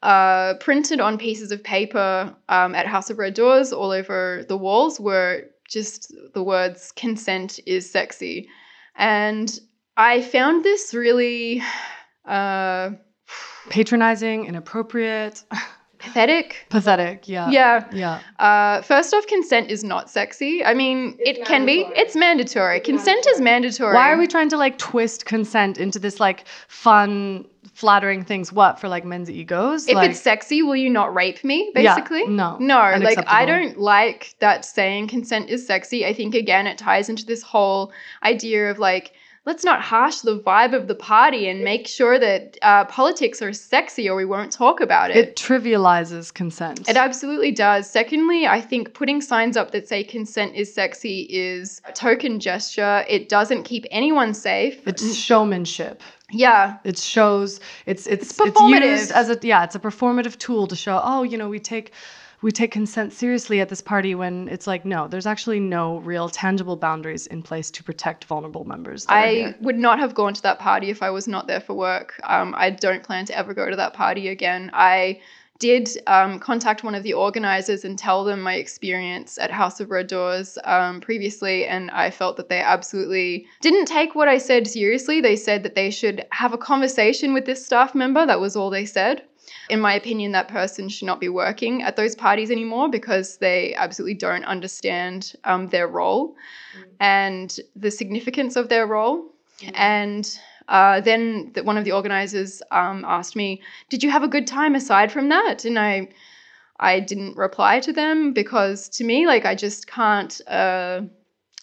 [0.02, 4.56] uh, printed on pieces of paper um, at House of Red Doors all over the
[4.56, 8.48] walls were just the words consent is sexy.
[8.96, 9.58] And
[9.96, 11.62] I found this really
[12.24, 12.90] uh,
[13.70, 15.44] Patronizing, inappropriate,
[16.02, 16.66] pathetic.
[16.68, 17.28] pathetic.
[17.28, 17.50] Yeah.
[17.50, 17.88] Yeah.
[17.92, 18.20] Yeah.
[18.38, 20.64] Uh, first off, consent is not sexy.
[20.64, 21.86] I mean, it can be.
[21.96, 22.80] It's mandatory.
[22.80, 23.94] consent is mandatory.
[23.94, 28.52] Why are we trying to like twist consent into this like fun, flattering things?
[28.52, 29.88] What for like men's egos?
[29.88, 31.70] If like, it's sexy, will you not rape me?
[31.74, 32.96] Yeah, Basically, no, no.
[33.00, 36.04] Like I don't like that saying consent is sexy.
[36.04, 39.12] I think again, it ties into this whole idea of like.
[39.44, 43.52] Let's not harsh the vibe of the party and make sure that uh, politics are
[43.52, 45.16] sexy, or we won't talk about it.
[45.16, 46.88] it trivializes consent.
[46.88, 47.90] It absolutely does.
[47.90, 53.04] Secondly, I think putting signs up that say consent is sexy is a token gesture.
[53.08, 54.86] It doesn't keep anyone safe.
[54.86, 56.02] it's showmanship.
[56.30, 60.68] yeah, It shows it's it's It's it's, used as a yeah, it's a performative tool
[60.68, 61.90] to show, oh, you know, we take
[62.42, 66.28] we take consent seriously at this party when it's like no, there's actually no real
[66.28, 69.06] tangible boundaries in place to protect vulnerable members.
[69.08, 72.20] I would not have gone to that party if I was not there for work.
[72.24, 74.70] Um, I don't plan to ever go to that party again.
[74.74, 75.20] I
[75.62, 79.92] did um, contact one of the organizers and tell them my experience at House of
[79.92, 84.66] Red Doors um, previously, and I felt that they absolutely didn't take what I said
[84.66, 85.20] seriously.
[85.20, 88.26] They said that they should have a conversation with this staff member.
[88.26, 89.22] That was all they said.
[89.68, 93.74] In my opinion, that person should not be working at those parties anymore because they
[93.74, 96.34] absolutely don't understand um, their role
[97.00, 99.32] and the significance of their role.
[99.74, 104.28] And uh, then the, one of the organizers um, asked me, "Did you have a
[104.28, 106.08] good time aside from that?" And I,
[106.80, 111.02] I didn't reply to them because to me, like, I just can't, uh,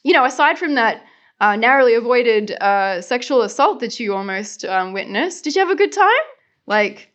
[0.03, 1.03] you know, aside from that.
[1.41, 5.45] Uh, narrowly avoided uh, sexual assault that you almost um, witnessed.
[5.45, 6.25] Did you have a good time?
[6.67, 7.13] Like,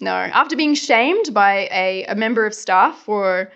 [0.00, 0.12] no.
[0.12, 3.50] After being shamed by a, a member of staff for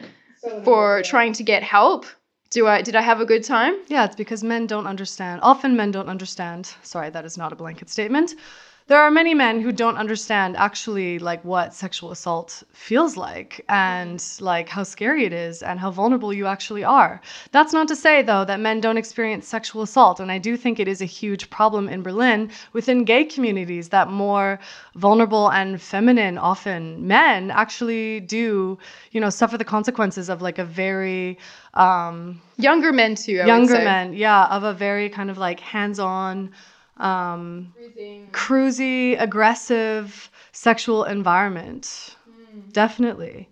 [0.64, 2.06] for trying to get help,
[2.50, 3.74] do I did I have a good time?
[3.88, 5.40] Yeah, it's because men don't understand.
[5.42, 6.72] Often men don't understand.
[6.82, 8.34] Sorry, that is not a blanket statement.
[8.88, 14.24] There are many men who don't understand actually like what sexual assault feels like and
[14.40, 17.20] like how scary it is and how vulnerable you actually are.
[17.52, 20.80] That's not to say though that men don't experience sexual assault and I do think
[20.80, 24.58] it is a huge problem in Berlin within gay communities that more
[24.94, 28.78] vulnerable and feminine often men actually do,
[29.12, 31.38] you know, suffer the consequences of like a very
[31.74, 33.38] um Younger men too.
[33.38, 36.50] I would younger men, yeah, of a very kind of like hands-on
[36.98, 37.72] um
[38.32, 42.16] cruisy, aggressive sexual environment.
[42.72, 43.48] Definitely.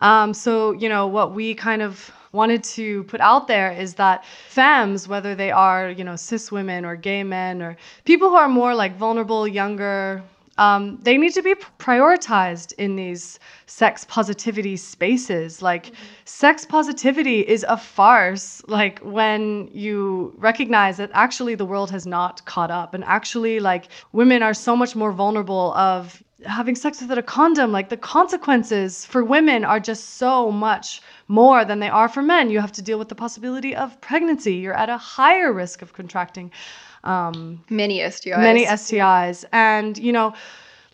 [0.00, 4.24] Um, so, you know, what we kind of wanted to put out there is that
[4.48, 8.48] femmes, whether they are, you know, cis women or gay men or people who are
[8.48, 10.22] more like vulnerable, younger,
[10.58, 15.62] um, they need to be prioritized in these sex positivity spaces.
[15.62, 15.92] Like,
[16.24, 18.62] sex positivity is a farce.
[18.68, 23.88] Like, when you recognize that actually the world has not caught up, and actually, like,
[24.12, 27.72] women are so much more vulnerable of having sex without a condom.
[27.72, 32.50] Like, the consequences for women are just so much more than they are for men.
[32.50, 34.54] You have to deal with the possibility of pregnancy.
[34.54, 36.50] You're at a higher risk of contracting
[37.04, 38.38] um, Many STIs.
[38.38, 39.44] many STIs.
[39.52, 40.34] And, you know,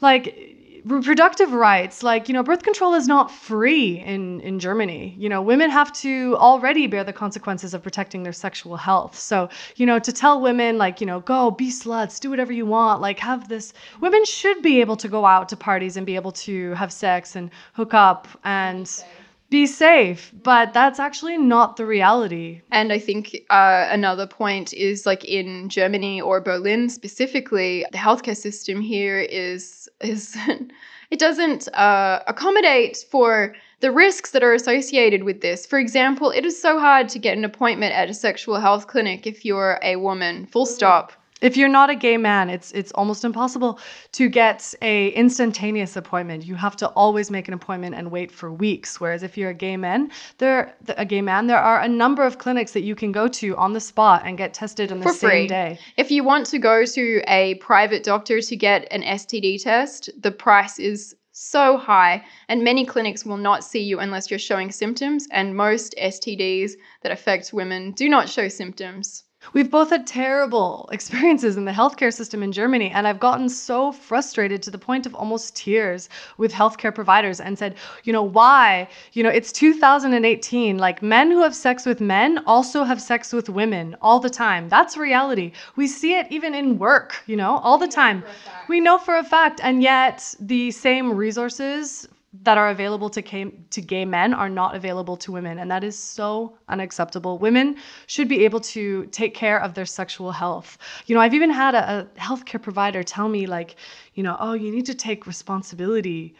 [0.00, 5.14] like reproductive rights, like, you know, birth control is not free in, in Germany.
[5.18, 9.18] You know, women have to already bear the consequences of protecting their sexual health.
[9.18, 12.66] So, you know, to tell women, like, you know, go be sluts, do whatever you
[12.66, 16.16] want, like, have this, women should be able to go out to parties and be
[16.16, 19.04] able to have sex and hook up and
[19.50, 20.32] be safe.
[20.42, 22.62] But that's actually not the reality.
[22.70, 28.36] And I think uh, another point is like in Germany or Berlin specifically, the healthcare
[28.36, 30.36] system here is is
[31.10, 35.66] it doesn't uh, accommodate for the risks that are associated with this.
[35.66, 39.26] For example, it is so hard to get an appointment at a sexual health clinic
[39.26, 40.46] if you're a woman.
[40.46, 41.12] Full stop.
[41.40, 43.78] If you're not a gay man, it's it's almost impossible
[44.12, 46.44] to get a instantaneous appointment.
[46.44, 49.00] You have to always make an appointment and wait for weeks.
[49.00, 52.38] Whereas if you're a gay man, there a gay man, there are a number of
[52.38, 55.12] clinics that you can go to on the spot and get tested on the For
[55.12, 55.46] same free.
[55.46, 55.78] day.
[55.96, 60.32] If you want to go to a private doctor to get an STD test, the
[60.32, 65.26] price is so high, and many clinics will not see you unless you're showing symptoms,
[65.30, 66.72] and most STDs
[67.02, 69.24] that affect women do not show symptoms.
[69.52, 73.90] We've both had terrible experiences in the healthcare system in Germany, and I've gotten so
[73.90, 78.88] frustrated to the point of almost tears with healthcare providers and said, you know, why?
[79.12, 80.78] You know, it's 2018.
[80.78, 84.68] Like, men who have sex with men also have sex with women all the time.
[84.68, 85.52] That's reality.
[85.76, 88.22] We see it even in work, you know, all the time.
[88.68, 93.50] We know for a fact, and yet the same resources that are available to gay,
[93.70, 97.76] to gay men are not available to women and that is so unacceptable women
[98.06, 101.74] should be able to take care of their sexual health you know i've even had
[101.74, 103.74] a, a healthcare provider tell me like
[104.14, 106.34] you know oh you need to take responsibility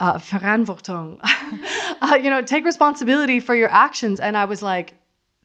[0.00, 0.18] uh,
[2.02, 4.18] uh, you know, take responsibility for your actions.
[4.18, 4.94] And I was like,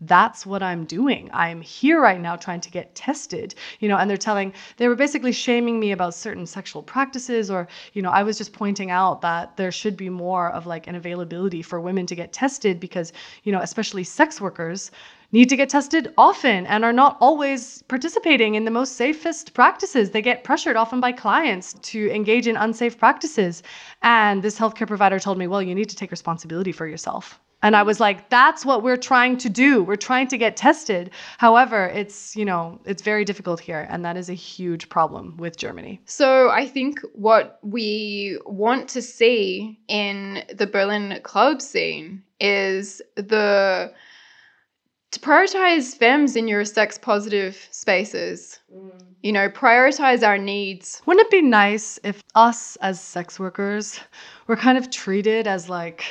[0.01, 1.29] that's what I'm doing.
[1.33, 4.95] I'm here right now trying to get tested, you know, and they're telling, they were
[4.95, 9.21] basically shaming me about certain sexual practices, or, you know, I was just pointing out
[9.21, 13.11] that there should be more of like an availability for women to get tested because,
[13.43, 14.91] you know, especially sex workers
[15.31, 20.11] need to get tested often and are not always participating in the most safest practices.
[20.11, 23.63] They get pressured often by clients to engage in unsafe practices.
[24.03, 27.39] And this healthcare provider told me, well, you need to take responsibility for yourself.
[27.63, 29.83] And I was like, that's what we're trying to do.
[29.83, 31.09] We're trying to get tested.
[31.39, 33.87] However, it's, you know, it's very difficult here.
[33.89, 35.99] And that is a huge problem with Germany.
[36.05, 43.91] So I think what we want to see in the Berlin club scene is the
[45.09, 48.59] to prioritize femmes in your sex positive spaces.
[48.71, 48.91] Mm.
[49.23, 51.01] You know, prioritize our needs.
[51.05, 53.99] Wouldn't it be nice if us as sex workers
[54.47, 56.03] were kind of treated as like,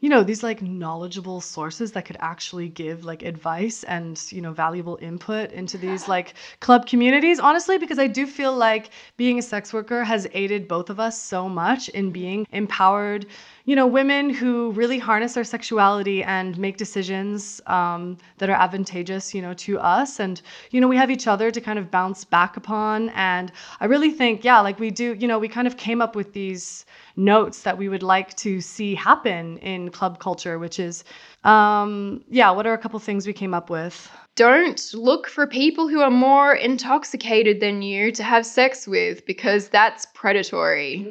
[0.00, 4.52] you know, these like knowledgeable sources that could actually give like advice and, you know,
[4.52, 7.38] valuable input into these like club communities?
[7.38, 11.20] Honestly, because I do feel like being a sex worker has aided both of us
[11.20, 13.26] so much in being empowered,
[13.66, 19.34] you know, women who really harness their sexuality and make decisions um, that are advantageous,
[19.34, 20.18] you know, to us.
[20.18, 20.40] And,
[20.70, 23.10] you know, we have each other to kind of bounce back upon.
[23.10, 26.16] And I really think, yeah, like we do, you know, we kind of came up
[26.16, 26.86] with these
[27.24, 31.04] notes that we would like to see happen in club culture, which is,
[31.44, 34.10] um, yeah, what are a couple things we came up with?
[34.40, 39.68] Don't look for people who are more intoxicated than you to have sex with because
[39.68, 41.06] that's predatory.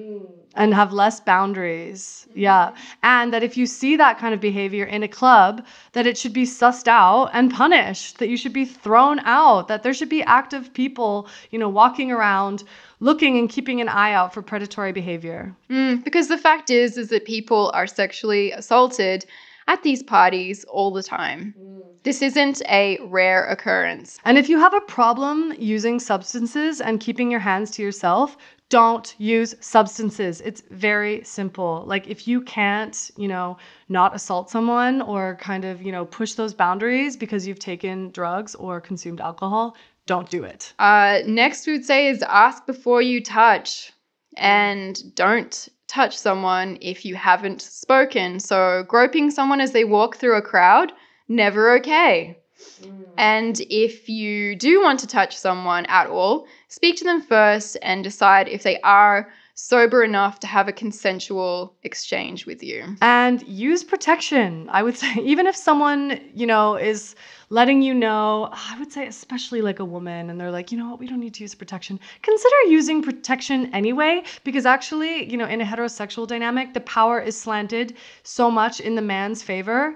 [0.55, 2.27] and have less boundaries.
[2.33, 2.73] Yeah.
[3.03, 6.33] And that if you see that kind of behavior in a club, that it should
[6.33, 10.23] be sussed out and punished, that you should be thrown out, that there should be
[10.23, 12.63] active people, you know, walking around
[12.99, 15.55] looking and keeping an eye out for predatory behavior.
[15.69, 19.23] Mm, because the fact is is that people are sexually assaulted
[19.69, 21.55] at these parties all the time.
[22.03, 24.19] This isn't a rare occurrence.
[24.25, 28.35] And if you have a problem using substances and keeping your hands to yourself,
[28.69, 30.41] don't use substances.
[30.41, 31.83] It's very simple.
[31.85, 33.57] Like if you can't, you know,
[33.89, 38.55] not assault someone or kind of, you know, push those boundaries because you've taken drugs
[38.55, 39.75] or consumed alcohol,
[40.07, 40.73] don't do it.
[40.79, 43.91] Uh, next, we would say is ask before you touch
[44.37, 48.39] and don't touch someone if you haven't spoken.
[48.39, 50.93] So, groping someone as they walk through a crowd,
[51.27, 52.37] never okay.
[52.81, 53.05] Mm.
[53.17, 58.03] And if you do want to touch someone at all, speak to them first and
[58.03, 62.95] decide if they are sober enough to have a consensual exchange with you.
[63.01, 64.69] And use protection.
[64.71, 67.15] I would say, even if someone, you know, is
[67.49, 70.89] letting you know, I would say, especially like a woman, and they're like, you know
[70.89, 71.99] what, we don't need to use protection.
[72.21, 77.39] Consider using protection anyway, because actually, you know, in a heterosexual dynamic, the power is
[77.39, 79.95] slanted so much in the man's favor.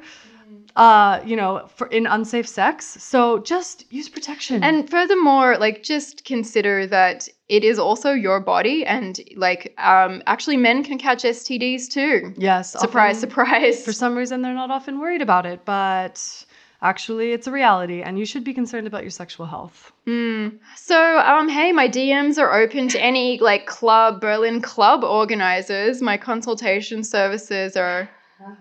[0.76, 2.86] Uh, you know, for in unsafe sex.
[3.00, 4.64] So just use protection.
[4.64, 10.58] And furthermore, like just consider that it is also your body and like um actually
[10.58, 12.34] men can catch STDs too.
[12.38, 13.84] yes, Surprise, often- surprise.
[13.86, 16.46] For some reason, they're not often worried about it, but
[16.84, 19.92] actually, it's a reality, and you should be concerned about your sexual health.
[20.06, 20.60] Mm.
[20.76, 26.02] So, um, hey, my DMs are open to any like club, Berlin club organizers.
[26.02, 28.10] My consultation services are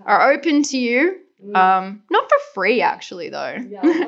[0.07, 1.19] are open to you.
[1.55, 3.59] Um, not for free, actually, though.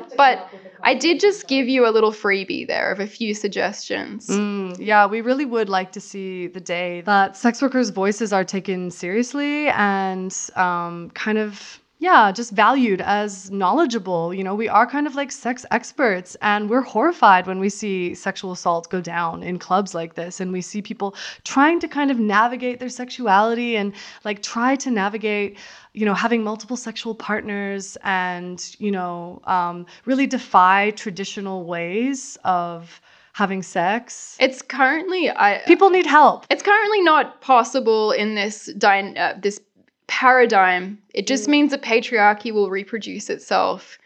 [0.17, 0.49] but
[0.83, 4.27] I did just give you a little freebie there of a few suggestions.
[4.27, 8.45] Mm, yeah, we really would like to see the day that sex workers' voices are
[8.45, 11.81] taken seriously and um, kind of.
[11.97, 14.33] Yeah, just valued as knowledgeable.
[14.33, 18.13] You know, we are kind of like sex experts, and we're horrified when we see
[18.15, 20.41] sexual assault go down in clubs like this.
[20.41, 21.15] And we see people
[21.45, 23.93] trying to kind of navigate their sexuality and
[24.25, 25.57] like try to navigate
[25.93, 32.99] you know, having multiple sexual partners and, you know, um, really defy traditional ways of
[33.31, 34.35] having sex.
[34.41, 36.45] It's currently I People need help.
[36.49, 39.61] it's currently not possible in this dy- uh, this
[40.07, 40.99] paradigm.
[41.13, 41.51] It just mm.
[41.51, 43.97] means that patriarchy will reproduce itself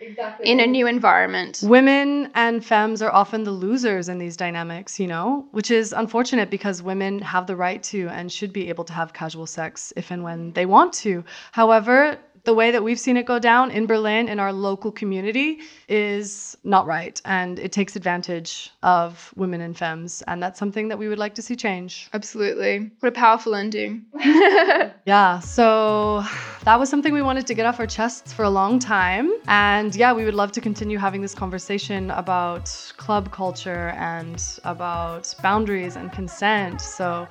[0.43, 1.62] in a new environment.
[1.64, 6.50] Women and femmes are often the losers in these dynamics, you know, which is unfortunate
[6.50, 10.12] because women have the right to and should be able to have casual sex if
[10.12, 10.54] and when mm.
[10.54, 11.24] they want to.
[11.52, 12.18] However,
[12.50, 16.58] the way that we've seen it go down in Berlin in our local community is
[16.64, 17.22] not right.
[17.24, 20.24] And it takes advantage of women and femmes.
[20.26, 22.10] And that's something that we would like to see change.
[22.12, 22.89] Absolutely.
[23.02, 24.06] What a powerful ending.
[25.06, 26.24] Yeah, so
[26.66, 29.32] that was something we wanted to get off our chests for a long time.
[29.47, 32.66] And yeah, we would love to continue having this conversation about
[32.97, 36.80] club culture and about boundaries and consent.
[36.82, 37.28] So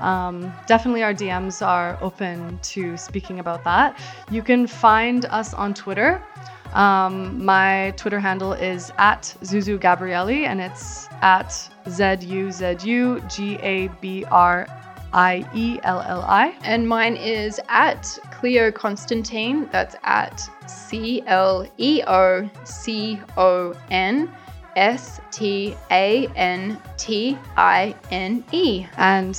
[0.00, 3.98] um, definitely our DMs are open to speaking about that.
[4.30, 6.22] You can find us on Twitter.
[6.72, 11.50] Um, my Twitter handle is at Zuzu Gabrielli and it's at
[11.88, 14.66] Z U Z U G A B R
[15.12, 16.54] I E L L I.
[16.62, 19.68] And mine is at Cleo Constantine.
[19.72, 24.30] That's at C L E O C O N
[24.76, 28.86] S T A N T I N E.
[28.96, 29.36] And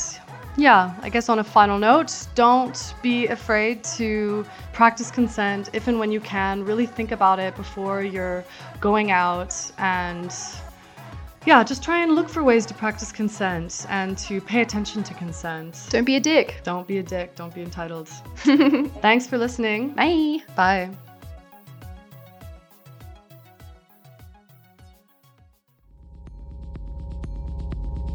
[0.62, 5.98] yeah, I guess on a final note, don't be afraid to practice consent if and
[6.00, 6.64] when you can.
[6.64, 8.46] Really think about it before you're
[8.80, 10.32] going out and
[11.48, 15.14] yeah, just try and look for ways to practice consent and to pay attention to
[15.16, 15.88] consent.
[15.90, 16.62] Don't be a dick.
[16.64, 18.08] Don't be a dick, don't be entitled.
[19.02, 19.90] Thanks for listening.
[19.90, 20.44] Bye.
[20.56, 20.92] Bye.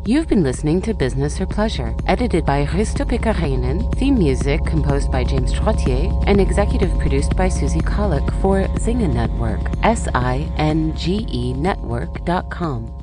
[0.06, 5.24] You've been listening to Business or Pleasure, edited by Risto Pekarainen, theme music composed by
[5.24, 11.26] James Trottier, and executive produced by Susie Kollick for Zinga Network, S I N G
[11.28, 12.95] E Network.com.